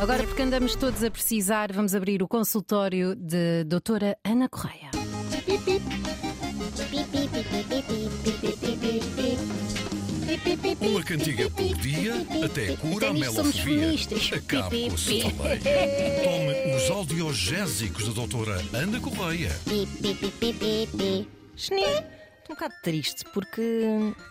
[0.00, 4.90] Agora, porque andamos todos a precisar, vamos abrir o consultório de doutora Ana Correia.
[10.80, 12.14] Uma cantiga por dia
[12.44, 13.90] até cura a melofobia.
[14.36, 15.00] Acabe com pi.
[15.00, 15.60] cefaleia.
[16.22, 19.50] Tome os audiogésicos da doutora Ana Correia.
[21.56, 21.96] Estou
[22.50, 23.60] um bocado triste porque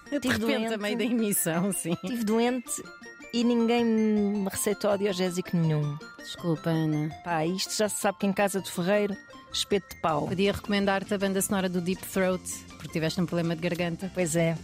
[0.09, 1.91] De estive repente, doente, a meio da emissão, sim.
[1.91, 2.71] estive doente
[3.33, 5.97] e ninguém me receitou audiogésico nenhum.
[6.17, 7.09] Desculpa, Ana.
[7.23, 9.15] Pá, isto já se sabe que em casa do Ferreiro,
[9.51, 10.27] espeto de pau.
[10.27, 12.43] Podia recomendar-te a banda sonora do Deep Throat,
[12.77, 14.11] porque tiveste um problema de garganta.
[14.13, 14.57] Pois é.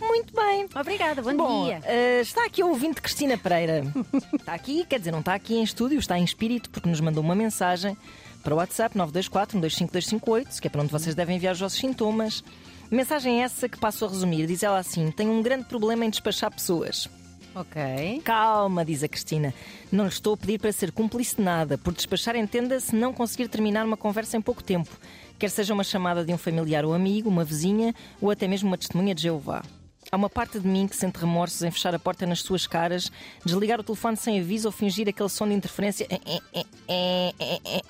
[0.00, 0.66] Muito bem.
[0.74, 1.80] Obrigada, bom, Bom, dia.
[1.84, 3.84] eh, está aqui o ouvinte Cristina Pereira.
[4.38, 7.22] está aqui, quer dizer, não está aqui em estúdio, está em espírito, porque nos mandou
[7.22, 7.96] uma mensagem
[8.42, 12.42] para o WhatsApp 924 125258, que é para onde vocês devem enviar os vossos sintomas.
[12.90, 14.46] Mensagem essa que passo a resumir.
[14.46, 17.08] Diz ela assim: Tenho um grande problema em despachar pessoas.
[17.54, 18.22] Ok.
[18.24, 19.54] Calma, diz a Cristina.
[19.92, 21.78] Não lhe estou a pedir para ser cúmplice de nada.
[21.78, 24.90] Por despachar, entenda-se não conseguir terminar uma conversa em pouco tempo.
[25.38, 28.78] Quer seja uma chamada de um familiar ou amigo, uma vizinha ou até mesmo uma
[28.78, 29.62] testemunha de Jeová.
[30.10, 33.10] Há uma parte de mim que sente remorsos em fechar a porta nas suas caras,
[33.44, 36.06] desligar o telefone sem aviso ou fingir aquele som de interferência.
[36.10, 37.32] É, é,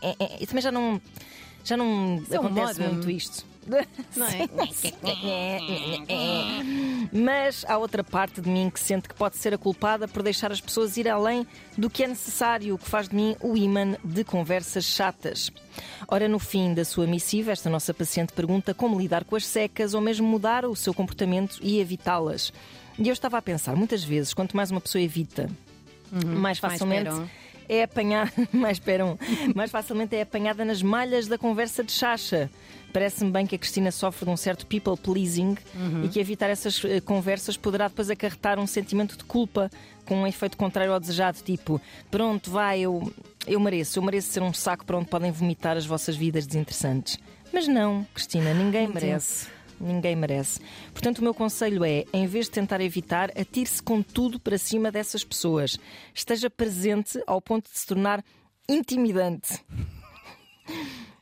[0.02, 0.38] é.
[0.40, 1.00] E também já não.
[1.64, 2.88] Já não acontece modem.
[2.88, 3.46] muito isto.
[4.14, 4.46] Não é?
[7.12, 10.50] Mas há outra parte de mim que sente que pode ser a culpada por deixar
[10.52, 13.96] as pessoas ir além do que é necessário, o que faz de mim o imã
[14.04, 15.50] de conversas chatas.
[16.08, 19.94] Ora, no fim da sua missiva, esta nossa paciente pergunta como lidar com as secas
[19.94, 22.52] ou mesmo mudar o seu comportamento e evitá-las.
[22.98, 25.50] E eu estava a pensar, muitas vezes, quanto mais uma pessoa evita,
[26.10, 27.43] mais facilmente esperam.
[27.68, 29.18] É apanhada, mais esperam,
[29.54, 32.50] mais facilmente é apanhada nas malhas da conversa de chacha.
[32.92, 35.56] Parece-me bem que a Cristina sofre de um certo people pleasing
[36.04, 39.68] e que evitar essas eh, conversas poderá depois acarretar um sentimento de culpa
[40.04, 43.12] com um efeito contrário ao desejado, tipo, pronto, vai, eu,
[43.48, 47.18] eu mereço, eu mereço ser um saco para onde podem vomitar as vossas vidas desinteressantes.
[47.52, 49.48] Mas não, Cristina, ninguém merece.
[49.80, 50.60] Ninguém merece.
[50.92, 54.90] Portanto, o meu conselho é, em vez de tentar evitar, atire-se com tudo para cima
[54.90, 55.78] dessas pessoas.
[56.14, 58.24] Esteja presente ao ponto de se tornar
[58.68, 59.60] intimidante.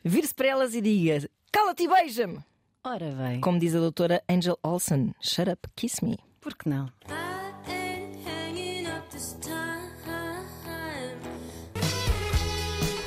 [0.05, 2.39] Vire-se para elas e diga: Cala-te e beija-me!
[2.85, 6.19] Ora bem, Como diz a doutora Angel Olsen: Shut up, kiss me.
[6.41, 6.87] por que não?
[7.09, 9.62] I ain't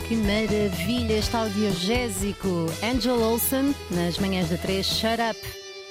[0.08, 2.68] Que maravilha este audiogésico.
[2.84, 5.40] Angel Olsen, nas manhãs da 3, Shut Up.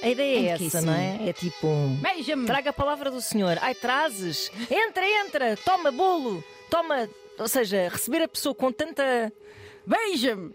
[0.01, 1.29] A ideia é essa, não é?
[1.29, 1.67] É tipo.
[1.99, 2.45] Beija-me!
[2.45, 3.57] Traga a palavra do Senhor.
[3.61, 4.49] Ai, trazes!
[4.71, 5.57] Entra, entra!
[5.57, 6.41] Toma bolo!
[6.69, 7.09] Toma.
[7.37, 9.31] Ou seja, receber a pessoa com tanta.
[9.87, 10.51] Beija-me!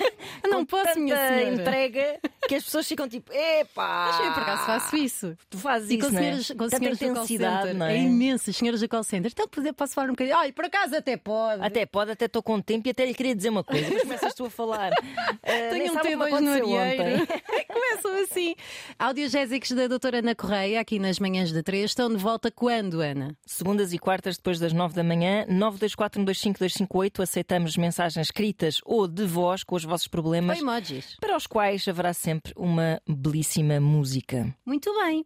[0.48, 1.54] Não com posso, minha tanta senhora.
[1.54, 4.06] entrega que as pessoas ficam tipo, epá!
[4.10, 5.36] Mas eu por acaso faço isso.
[5.50, 6.22] Tu fazes E isso, com não é?
[6.22, 7.74] senhoras, com senhoras do call center.
[7.74, 7.92] não é?
[7.94, 9.30] É imenso, senhoras do call center.
[9.30, 10.34] Então poder- posso falar um bocadinho.
[10.34, 11.62] Ai, por acaso até pode.
[11.62, 13.86] Até pode, até estou com tempo e até lhe queria dizer uma coisa.
[13.92, 14.92] Mas começas tu a falar.
[15.46, 17.28] Nem Tenho um sabe o que me T2 no ontem.
[17.90, 18.54] Começam assim.
[18.98, 23.36] Audiogésicos da doutora Ana Correia, aqui nas manhãs da 3, estão de volta quando, Ana?
[23.44, 29.64] Segundas e quartas, depois das nove da manhã, 924125258, aceitamos mensagens escritas ou de voz
[29.64, 31.16] com os vossos problemas, Ou emojis.
[31.20, 34.54] para os quais haverá sempre uma belíssima música.
[34.64, 35.24] Muito bem.